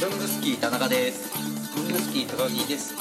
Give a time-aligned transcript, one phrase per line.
[0.00, 1.28] 文具スキー田中です。
[1.76, 2.94] 文具スキー高木です。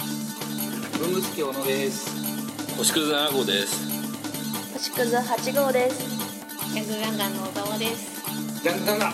[1.00, 2.76] 文具スキー小野です。
[2.76, 4.74] 星屑7号です。
[4.74, 6.76] 星屑8号です。
[6.76, 8.62] ヤングガンガンの小沢です。
[8.62, 9.14] ジャンガンガン。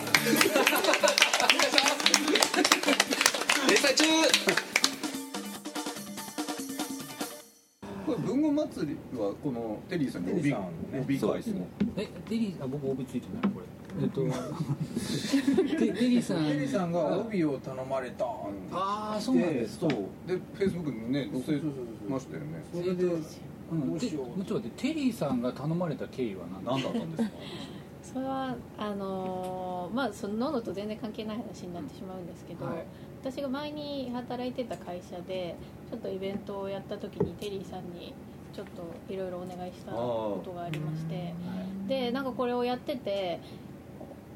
[3.69, 4.03] 連載中。
[8.07, 11.67] これ文具祭りはこのテリーさんに帯帯返すの。
[11.97, 14.21] えテリーあ僕帯ついてないこれえっと
[15.77, 16.45] テテリーさん。
[16.45, 18.25] テリーさんが帯を頼まれた。
[18.71, 19.87] ああそうなんですか。
[19.89, 19.99] そう。
[20.27, 21.61] でフェイスブックにね載せ
[22.09, 22.63] ましたよね。
[22.73, 23.23] それでうん。
[23.23, 23.27] て
[23.87, 27.29] どうしようもうちょっと待ってテリーさんが頼まれた経緯は何何だったんですか？
[28.13, 32.75] それはあのーまあそののと全然関係ない話になってしまうんですけど、はい。
[33.21, 35.55] 私が前に働いてた会社で
[35.89, 38.13] ちょっとイベントをやった時にテリーさんに
[38.53, 38.67] ちょっ
[39.07, 41.33] といろいろお願いしたことがありまして
[41.87, 43.39] でなんかこれをやってて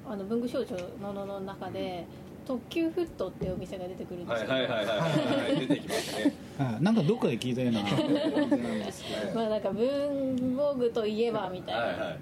[0.09, 2.05] あの文具少女ののの中で
[2.45, 7.81] 特急フットっていうお店が出てくるんですよ、はいはいはいはい出てきましたねあなんかどっかで聞いたような。
[9.36, 12.17] まあなんか文房具といえばみたいな、はいはいはい。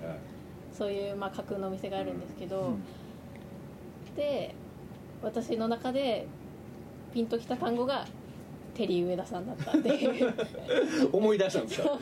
[0.73, 2.73] そういう、まあ、架空のお店があるんですけど、
[4.16, 4.53] で
[5.23, 6.28] 私の中で
[7.14, 8.06] ピンときた単語が
[8.75, 10.36] テリー上田さんだったっていう。
[11.12, 11.97] 思い出したんですか？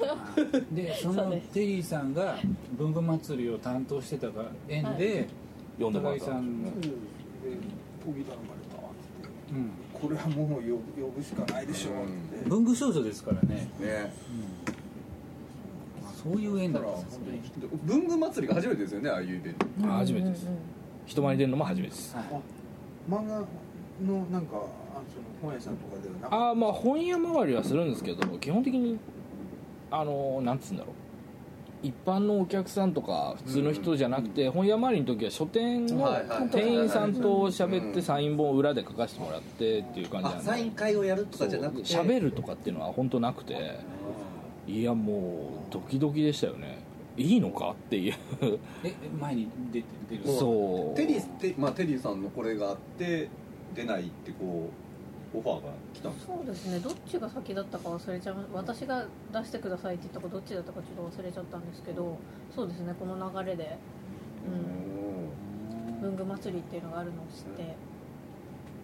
[0.71, 2.37] でそのテリーさんが
[2.73, 5.27] 文具祭りを担当してたが縁で
[5.79, 6.69] 呼んでもらったんで
[8.07, 11.93] 帯頼まれたうんこれはもう呼ぶ呼ぶしかないでしょっ
[12.43, 13.69] て文具少女ですからね。
[13.79, 14.13] ね。
[16.03, 16.79] まあそういう縁だ。
[16.79, 17.41] だからったんですね
[17.85, 19.65] 文具祭りが初めてですよねああいうイベント。
[19.87, 20.45] あ初めてです。
[20.45, 20.57] うんうん
[21.05, 22.15] 人前に出るのも初めてです。
[22.15, 22.25] はい
[23.09, 23.35] 漫画
[24.03, 24.65] のなんかあその
[25.41, 26.33] 本屋さんとかではなく。
[26.33, 28.97] ああまあ本屋周りはするんですけど基本的に
[29.91, 30.95] あのなんつうんだろう
[31.85, 36.09] 一般のお客さんとか普通の人じゃなくて、本屋周りの時は書店の
[36.51, 40.39] 店員さんと喋っうんてサイン本を裏で書かせてもらってっていう感じなんで。
[40.39, 41.83] あサイン会をやるとかじゃなくて？
[41.83, 43.79] 喋るとかっていうのは本当なくて。
[44.67, 46.79] いやもうドキドキでしたよね。
[47.17, 48.15] いいのかっていう。
[48.83, 50.23] え前に出て出る。
[50.25, 50.97] そう。
[50.97, 53.29] テリーテ,、まあ、テリーさんのこれがあって
[53.75, 54.84] 出ないってこう
[55.37, 56.33] オファーが来たんですか？
[56.35, 56.79] そうですね。
[56.79, 62.17] どっちが先だったか忘れちゃいま私が出してくださいって言ったかどっちだったかちょっと忘れちゃったんですけど
[62.55, 62.93] そうですね。
[62.99, 63.77] この流れで、
[64.47, 67.75] うん、文具祭りっていうのがあるのを知って。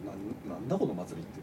[0.01, 1.41] なんなんだこの祭りって？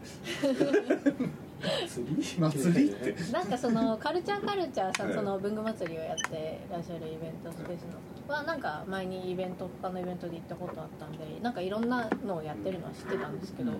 [1.87, 3.31] 祭り祭りって。
[3.31, 5.11] なんかそのカルチャーカルチャーさええ。
[5.11, 7.83] んその文具祭りをやってらっしゃるイベントスペース
[8.27, 13.71] のはなんか前にイベント他のイベントで行ったことあったんでなんかいろんなのをやってるのは知ってたんですけど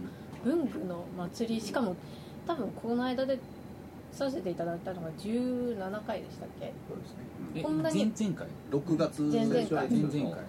[0.44, 1.96] 文具の祭りしかも
[2.48, 3.40] 多分この間で
[4.12, 6.74] させていただいたのが17回でしたっけ？
[6.88, 7.18] そうですね。
[7.56, 9.22] えこんなに前々回？6月。
[9.24, 9.70] 前々回。
[9.90, 10.22] 前々回。
[10.24, 10.42] はい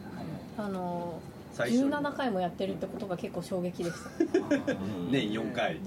[0.58, 1.18] あの
[1.52, 4.10] 最初に17回もやってるってことが結構衝撃でした。
[5.10, 5.74] 年4回。
[5.74, 5.80] ね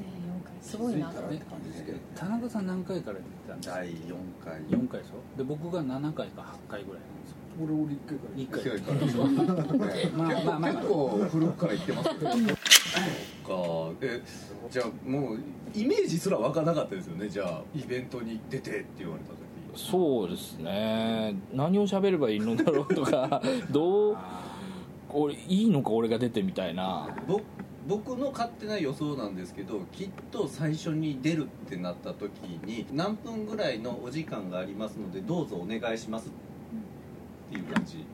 [0.44, 0.54] 4回。
[0.62, 1.08] すごいな。
[1.10, 1.42] と思って
[1.88, 3.76] え田中さん何回から出てたんですか？
[3.78, 3.96] 第4
[4.44, 4.62] 回。
[4.64, 5.38] 4回でしょ？
[5.38, 7.38] で僕が7回か8回ぐらいなんですよ。
[7.64, 8.36] 俺俺一回から。
[8.36, 9.96] 1回1回から。
[9.96, 12.30] ねまあまあまあまあ結構古くから言ってますけど
[13.44, 13.54] か。
[14.02, 14.22] え
[14.70, 15.40] じゃあもう
[15.74, 17.30] イメージすら湧かなかったですよね。
[17.30, 19.38] じゃあイベントに出てって言われた時。
[19.76, 21.36] そうですね。
[21.54, 24.18] 何を喋ればいいのだろうとか どう
[25.10, 27.08] 俺いいのか俺が出てみたいな。
[27.28, 27.42] ぼ
[27.88, 32.32] 僕の勝手な予想なんですけどきっと最初に出るってなった時
[32.66, 36.32] に何分ぐらいのお時間がありますのでどうぞお願いしますっ
[37.52, 38.06] ていう感じ。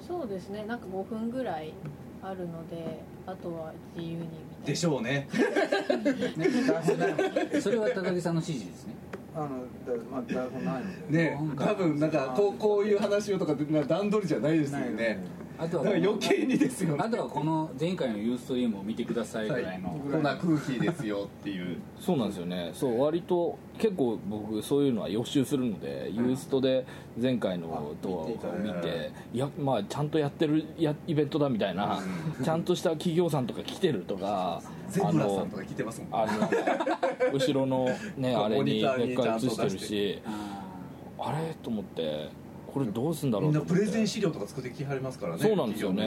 [0.00, 0.64] そうですね。
[0.66, 1.74] なんか5分ぐらい
[2.22, 4.28] あるのであとは自由に
[4.64, 5.28] でしょうね。
[6.36, 8.94] ねそれは高木さんの指示ですね。
[9.34, 11.18] あのだまあ台本ないので。
[11.18, 15.20] ね多分なんかこうこういう話をとかってな段取りじゃないですよね
[15.58, 17.02] あとは余計にですよね。
[17.04, 21.78] あとはこの前回のユーストリームを見てくださいぐらいの、こんな空気ですよっていう。
[21.98, 22.70] そうなんですよね。
[22.72, 26.86] そう割と結構僕そういうのは予習するので、ユーストで
[27.20, 29.38] 前回の動画を見てい。
[29.38, 32.00] やまあちゃんとやってるやイベントだみたいな
[32.44, 41.54] ちゃんとした企業さんとか来てるとかゼブラさんとか来てますもんあの後ろのねあれにターに熱ちゃんと出して映してるしああれ？
[41.62, 42.30] と思って
[42.72, 43.90] これどうすんだろみなうんと思って。
[43.90, 45.42] プレゼン資料とか作ってきはりますからね。
[45.42, 46.04] そうなんですよね。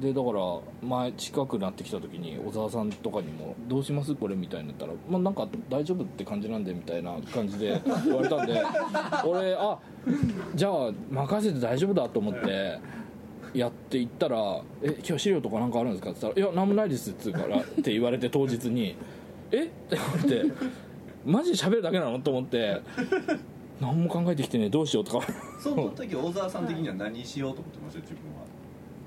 [0.00, 8.62] 企でだから前近くなってきた時に小沢さんとかにも「どうしますこれ」みたいになったら「まあなんか大丈夫って感じなんで」みたいな感じで 言われたんで
[9.26, 9.78] 俺あ
[10.54, 12.78] じゃあ任せて大丈夫だと思って
[13.54, 18.94] やっていったら「え今日資料とかなんかあるんですか?」って言ったら「いや何もないです」っつうからって言われて当日に
[19.50, 19.64] 「え？
[19.64, 20.52] っ?」て思って
[21.24, 22.20] マジで喋るだけなの？
[22.20, 22.80] と思って
[23.80, 25.26] 何も考えてきてねえどうしようとか。
[25.60, 28.46] その時小沢さん的には何しようと思ってました自分は。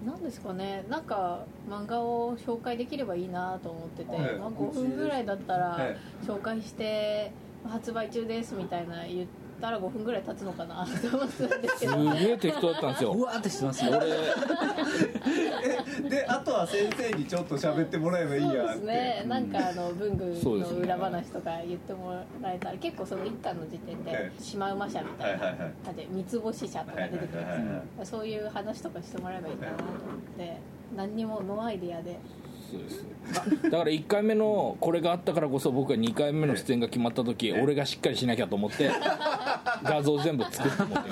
[0.05, 0.85] なんですかね。
[0.89, 4.35] なんか漫画を紹介できればいいなと思ってて、はい。
[4.37, 5.97] まあ、5分ぐらいだったらはい。
[6.25, 7.31] 紹介して
[7.67, 9.27] 発売中ですみたいな言っ
[9.59, 10.85] たら5分ぐらい経つのかな。
[10.85, 13.11] と思ってたんですけすどげえ適当だったんですよ。
[13.13, 13.91] うわーってしてますよ。
[16.09, 19.23] であとは先生にちょっと喋ってもらえばいいそうですね。
[19.27, 20.31] なんかあの文具の
[20.77, 25.45] 裏話とか言ってもらえたら結構その一巻の時点えでシマウマ社みたいな。
[25.45, 25.71] はいはいはい。
[25.85, 27.27] 感じで三つ星社とか出てくるん。
[27.27, 29.95] ですよそういう話とかしてもらえばいいかなと思っ
[30.37, 30.57] て。
[30.95, 32.17] 何にもノーアイデアで。
[32.71, 33.03] そうです
[33.63, 38.91] だから1回目のこれがあったからこそ僕は2回目の出演が決まった時俺がしっかりしなきゃと思って
[39.83, 40.83] 画像全部作って。
[40.83, 41.09] 持って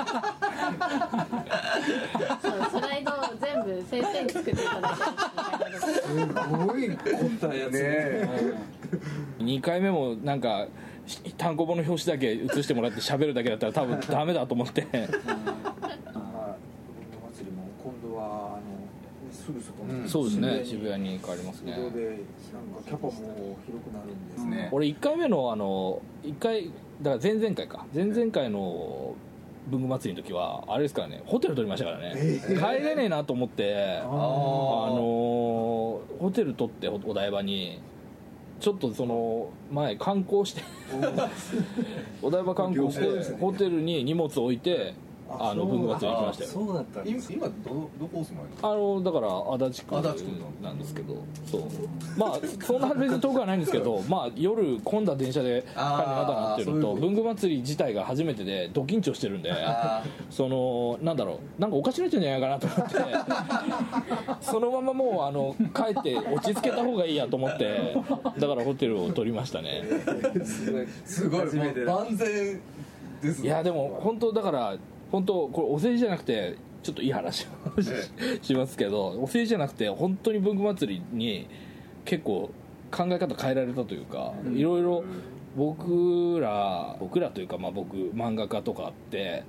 [2.41, 4.97] そうスライドを全部先生に作っていただ
[5.55, 6.01] いてるす。
[6.65, 6.97] ごい凝っ
[7.39, 8.29] たやつね
[9.39, 10.67] 2回目もなんか
[11.05, 14.81] し単行本の表紙だけ写してもらって喋るだけだったら多分ダメだと思って。
[14.83, 14.99] ま
[16.13, 16.55] あ
[16.87, 18.87] 文具祭りも今度はあの
[19.31, 21.73] すぐそこのそうですね渋谷に変わりますね。
[21.75, 22.25] そこでなんか
[22.85, 23.11] キャパも
[23.65, 24.57] 広くなるんですね。
[24.57, 26.71] ね俺1回目のあの1回
[27.01, 27.85] だから前々回か。
[27.93, 29.15] 前々回の
[29.67, 34.09] 文具祭りの時はあれですからねホテル取りましたからね、帰れねえなと思ってあの
[36.19, 37.81] ホテル取っておお台場に
[38.59, 40.61] ちょっとその前観光して
[42.23, 43.35] お台場観光して。
[43.35, 44.93] ホテルに荷物置いて
[45.29, 46.49] あの文具祭り行きましたよ。
[46.49, 47.53] そうだったん今です今ど
[47.99, 48.71] どこお住まいの？
[48.71, 51.15] あのだから足立区足立区なんですけど。
[51.45, 51.61] そう。
[52.17, 62.95] まあそんな別に遠くはないんですけど まあ夜混んだ電車で帰るの嫌だなっていうのと文具祭り自体が初めてでド緊張してるんであそのなんだろうなんかおかしくなっちゃうんじゃないかなと思って。
[64.41, 67.95] そのままもうあの帰って落ち着けた方がいいやと思って
[68.39, 69.83] だからホテルを取りましたね。
[70.45, 70.87] すごい。
[71.05, 71.85] すごい。
[71.85, 72.61] 万全
[73.21, 73.47] ですね。
[73.47, 74.75] いやでも本当だから
[75.11, 77.47] 本当これお世辞じゃなくてちょっといい話
[78.41, 81.47] しますけどお世辞じゃなくて本当に文具祭りに
[82.05, 82.49] 結構
[82.91, 85.03] 考え方変えられたというかいろいろ
[85.55, 89.43] 僕ら僕らというかまあ僕漫画家とかって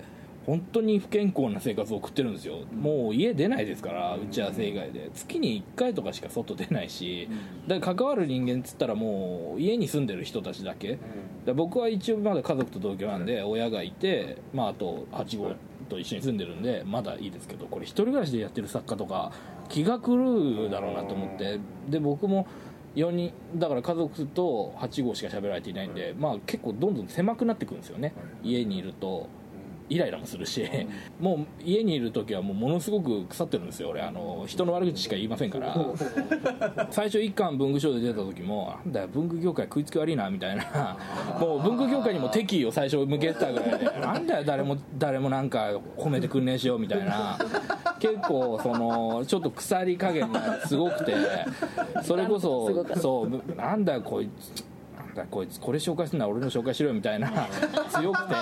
[0.48, 2.60] 本当に不健康な生活を送ってるんですよ。
[2.74, 5.10] もう家出ないですから打ち合わせ以外で。
[5.12, 7.28] 月に1回とかしか外出ないし
[7.66, 10.98] だから関わる人間っつったらもう家に住んでる人たちだけ。
[11.44, 15.52] で僕は一応まだ家族と同居なんで親がいて、まあ、あと8号
[15.90, 19.32] と一緒に住んでるんでまだいいですけどこれ一人暮らしでやってる作家とか
[19.68, 21.60] 気が狂うだろうなと思って。
[21.90, 22.46] で僕も
[22.96, 28.14] 4人だから家族と8号しか喋られていないんで、まあ、結構どんどん狭くなってくるんですよね。
[28.42, 29.28] 家にいると
[29.88, 30.68] イライラもするし、
[31.20, 34.02] もう家にいる時はもうものすごく腐ってるんですよ俺。
[34.02, 35.76] あの人の悪口しか言いませんから。
[36.90, 40.96] 最初一巻文具賞で出た時もなんだよ文具業界食いつき悪いなみたいな。
[41.40, 47.38] もう文具業界にも敵意を最初向けてたぐらいでなんだよ誰も誰もなんか褒めてくんねえしよみたいな。
[47.98, 51.14] 結構そのちょっと腐り加減がすごくて
[52.04, 54.64] それこそそうなんだよこいつ
[55.30, 57.48] こいつこれ紹介するなら俺の紹介しろよみたいな。
[57.90, 58.34] 強くて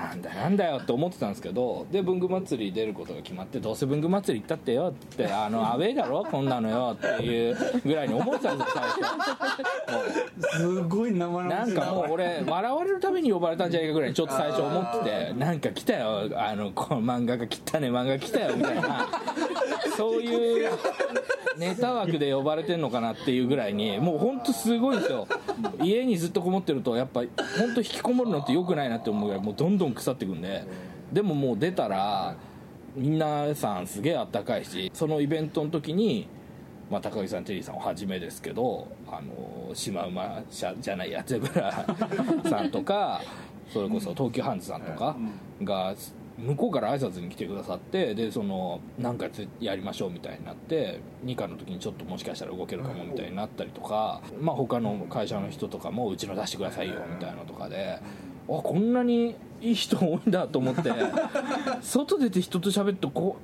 [0.00, 6.24] なんだなんだよって思ってたんですけどで文具祭り出ることが決まってどうせ文具祭り行ったってよってあの アウェイだろ？
[6.24, 10.00] こんなのよっていうぐらいに思ってたんですよ最
[10.48, 10.56] 初。
[10.58, 11.82] すごい生々しいな。
[11.82, 19.06] んかもう俺笑われるために呼ばれたんじゃないかぐらいにちょっと最初思っててなんか来たよあのこの漫画が来たね漫画来たよみたいな
[20.00, 20.70] そういう
[21.58, 25.26] ネタ枠で呼ばれてんのかなっていうぐらいにもう本当すごいですよ。
[25.82, 27.20] 家にずっとこもってるとやっぱ
[27.58, 30.64] 本当引きこもるのって良くないなって思うぐらいもうどんどん腐ってくんで。
[31.12, 32.36] でももう出たら
[32.96, 36.28] 皆さんすげえあったかいしそのイベントの時に
[36.90, 41.86] まあ、高木さんテリーさんをはじめですけどあのシマウマ社じゃないやゼブラ
[42.50, 43.22] さんとか
[43.72, 45.16] それこそ東急ハンズさんとか
[45.62, 45.94] が
[46.40, 49.26] 向こうから挨拶に来てくださってでその何か
[49.60, 58.00] やりましょうみたいになって2巻の時にちょっともしかしたら動けるかもみたいになったりとか、まあ、他の会社の人とかもうちの出してくださいよみたいなのとかで。
[58.48, 60.90] あこんなにいい人多いんだと思って
[61.82, 63.36] 外出て人と喋ってこ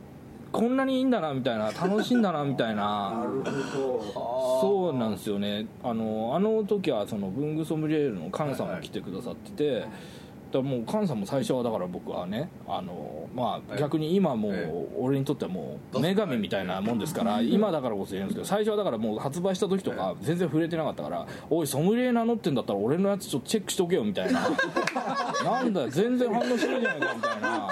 [0.50, 3.24] こんなにいいんだなみたいな楽しいんだなみたいな
[4.60, 9.84] そうなんですよねあのあの時はその文具ソムリエールの菅さんも来てくださってて、
[10.56, 24.48] だからもう菅さんも最初はだから僕はねあの、まあ、逆に今もう俺にとってはもう女神みたいなもんですから今だからこそ言うんですけど最初はだからもう発売した時とか全然触れてなかったから「おいソムリエ名乗ってんだったら俺のやつちょっとチェックしとけよ」みたいな
[25.44, 27.68] 「なんだよ全然反応しないじゃないか」みたいな。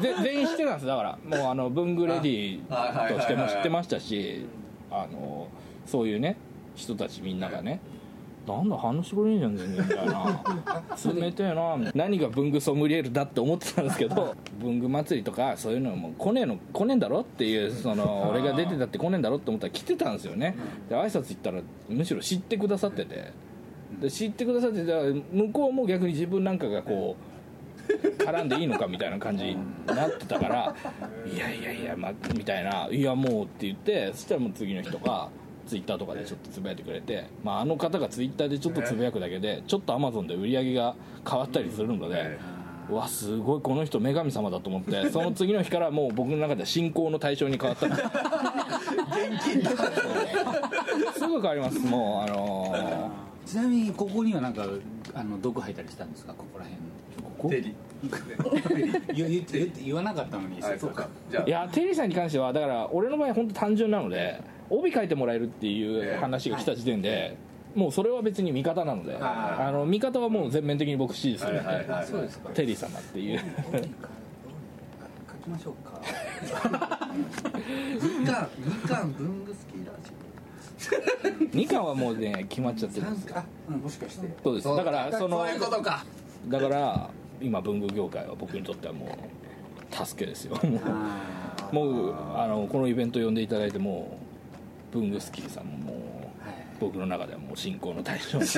[0.00, 2.58] で全員知ってたんですだからもうあの文具レディ
[3.08, 4.46] としても知ってましたし
[4.90, 5.46] あの
[5.86, 6.36] そういうね
[6.74, 7.80] 人たちみんながね
[8.46, 10.42] なんだ反応してくれねえじゃん全然みたいな。
[11.14, 20.56] 冷てえな何が文具ソムリエルだって思ってたんですけど 文具祭りとかそういうのも来ねえの来ねえんだろっていうその俺が出てたって来ねえんだろって思ったら来てたんですよね。
[20.88, 23.32] で挨拶行ったらむしろ知ってくださってて。
[24.00, 24.92] で知ってくださってて
[25.32, 27.34] 向こうも逆に自分なんかがこう
[28.22, 30.74] 絡んでいいのかみたいな感じになってたから
[31.30, 35.28] 「いやいやいや、ま、みたいな「いやもう」って言ってそしたらもう次の人が
[35.66, 40.94] ツイッターとかでちょっとつぶやいてくれて、まあ、あの方がツイッターでちょっとつぶやくだけでちょっとアマゾンで売り上げが
[41.28, 42.38] 変わったりするので。
[42.90, 47.86] うわすごいこの人女神様だと思って その次の日からもう僕の中では信仰の対象に変わった。
[47.86, 48.02] んです
[51.18, 51.78] すぐ変わります。
[51.78, 53.10] もうあの
[53.46, 54.66] ちなみにここにはなんか
[55.14, 56.34] あの毒吐いたりしたんですか？
[56.34, 56.82] ここら辺。
[57.22, 57.48] ここ？
[57.48, 57.74] テリ
[59.14, 61.08] 言 言って言って言わなかったのにはいそうか。
[61.46, 64.40] いやテリーさんに関してはだから俺の場合本当単純なので
[64.78, 67.36] 帯書いてもらえるっていう話が来た時点で、
[67.74, 71.86] もうそれは別に味方なのであの味方はもう全面的に僕支持するんで、
[72.54, 73.38] テリー様っていう。
[73.38, 73.44] 書
[75.44, 76.00] きましょうか。
[76.64, 77.10] あ
[78.20, 80.14] みかんみかん文具好きラジ
[81.58, 83.36] 2巻はもうね決まっちゃってるんですよ。
[83.36, 84.28] あ、うん、もしかして。
[84.42, 84.68] そうです。
[84.68, 86.04] オだからそのそういうことか。
[86.48, 90.56] だから今文具業界は僕にとってはもう助けですよ。
[90.56, 94.18] もあうもうあのこのイベント呼んでいただいても
[94.94, 96.24] う文具スキーさんももう
[96.80, 98.38] 僕の中ではもう信仰の対象。
[98.38, 98.50] に よ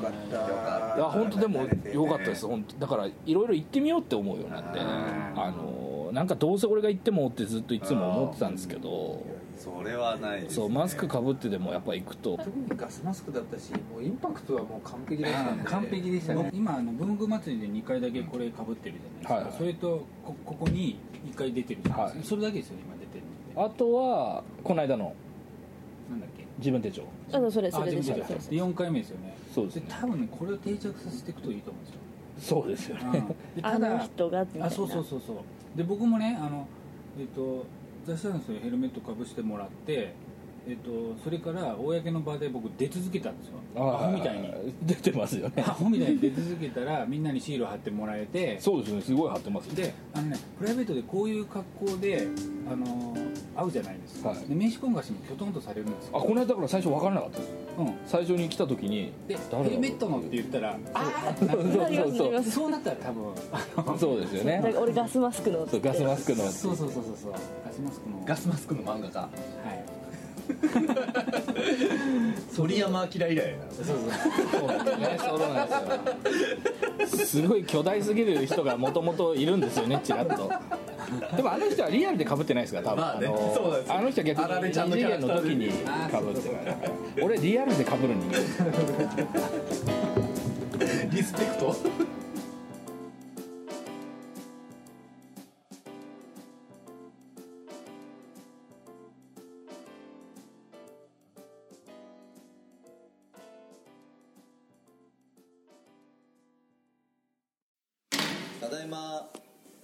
[0.00, 0.96] かった。
[0.96, 2.46] いや本当でも良かったです。
[2.46, 4.80] 本当だからいろいろ行ってみようって思うようになって。
[4.80, 9.22] ああのなんかどうせ俺が行ってもってずっといつも思ってたんですけど。
[9.56, 10.56] それはないですね。
[10.56, 12.36] そうマスクかぶってでもやっぱ行くと。
[12.36, 16.50] 特にガスマスクだったしもうインパクトはもう完璧でしたんで完璧でしたね。
[16.52, 20.98] 今あの文具祭りで2回だけこれかぶってるじゃないですか、はいそれとこここに
[21.30, 22.26] 1回出てるじゃないですか、はい。
[22.26, 23.01] それだけですよね今
[23.56, 25.14] あとはこの間の
[26.10, 26.46] なんだっけ？
[26.58, 27.02] 自分手帳。
[27.32, 28.10] あそうそれあそれです。
[28.10, 29.36] 自分でで4回目ですよね。
[29.54, 29.84] そうですね。
[29.88, 32.60] 多分ねこれを定着させていくといいと思うんですよ。
[32.60, 33.24] そうですよね。
[33.56, 35.36] であの人があそうそうそうそう。
[35.76, 36.66] で僕もねあの
[37.18, 37.64] えっ、と
[38.06, 40.14] 雑誌アナウンスでヘルメットかぶしてもらって
[40.68, 43.54] えっ、とそれから公の場で僕出続けたんですよ。
[43.76, 44.52] アホみたいに。
[44.82, 45.64] 出てますよね。
[45.66, 48.60] アホみたいに出続けたらみんなにシール貼ってもらえて。
[48.60, 49.02] そうですね。
[49.02, 52.28] すごい貼ってますであのねプライベートでこういう格好で
[52.70, 53.16] あの
[53.56, 54.38] 会うじゃないですか、はい。
[54.38, 56.18] で名刺交換しもきょとんとされるんですよ。
[56.18, 57.50] あこの間だから最初分からなかったです。
[57.78, 57.94] うん。
[58.06, 61.72] 最初に来た時にでヘルメットのって言ったらあーってなそうそう。
[61.72, 63.12] そうそうそうなったら多
[63.82, 64.62] 分 そうですよね。
[64.80, 67.32] 俺ガスマスクのそうガスマスクのそうそうそうそうそう。
[67.64, 68.22] ガスマスクの。
[68.24, 69.18] ガスマスクの漫画家。
[69.20, 69.91] はい
[72.56, 73.96] 鳥山明以来やなそうそう。
[74.52, 75.68] そうなんですねそうなん
[76.98, 80.50] ですよすごい巨大すぎる人がもともといるんですよねちらっと
[81.36, 83.26] でもあの人はリアルでかぶってないですから多分、まあね
[83.88, 85.68] あの人は逆にちゃんのキャラ二次元の時に
[86.10, 86.76] かぶってるから
[87.22, 88.38] 俺リアルでかぶる人間
[91.10, 91.76] リスペクト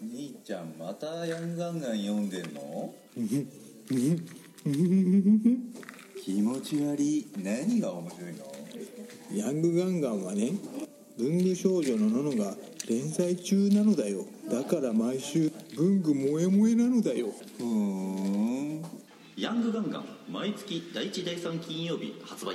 [0.01, 2.95] 兄ちゃんまたヤンガンガン読んでんの？
[6.23, 7.27] 気持ち悪い。
[7.39, 8.47] 何が面白いの？
[9.35, 10.53] ヤングガンガンはね
[11.19, 12.55] 文具少女のののが
[12.89, 14.25] 連載中なのだよ。
[14.49, 17.33] だから毎週文具萌え萌えなのだよ。
[17.59, 18.83] ふーん。
[19.37, 22.55] ヤングガンガン毎月第1第3金曜日発売